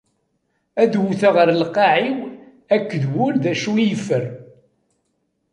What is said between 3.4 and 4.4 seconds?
d acu i yeffer.